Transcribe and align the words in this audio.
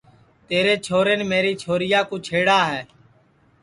تیرے 0.47 0.73
چھورین 0.85 1.21
میری 1.31 1.53
چھوریا 1.61 2.01
کُو 2.09 2.15
چھیڑا 2.25 2.59
ہے 2.71 2.81